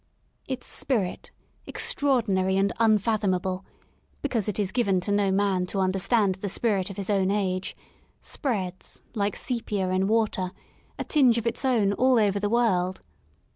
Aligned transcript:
Its 0.47 0.65
spirit, 0.65 1.29
extraordinary 1.67 2.57
and 2.57 2.73
un 2.79 2.97
fathomable— 2.97 3.63
because 4.23 4.49
it 4.49 4.57
is 4.57 4.71
given 4.71 4.99
to 4.99 5.11
no 5.11 5.31
man 5.31 5.67
to 5.67 5.79
under 5.79 5.99
stand 5.99 6.33
the 6.33 6.49
spirit 6.49 6.89
of 6.89 6.97
his 6.97 7.07
own 7.07 7.29
age— 7.29 7.77
spreads, 8.23 9.03
like 9.13 9.35
sepia 9.35 9.89
in 9.91 10.07
water, 10.07 10.49
a 10.97 11.03
tinge 11.03 11.37
of 11.37 11.45
its 11.45 11.63
own 11.63 11.91
over 11.99 12.01
all 12.01 12.31
the 12.31 12.49
world. 12.49 13.03